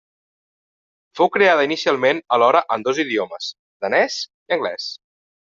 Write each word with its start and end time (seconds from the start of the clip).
Fou 1.19 1.29
creada 1.35 1.65
inicialment 1.67 2.21
alhora 2.39 2.63
en 2.77 2.87
dos 2.89 3.03
idiomes: 3.05 3.51
danès 3.87 4.19
i 4.25 4.59
anglès. 4.59 4.91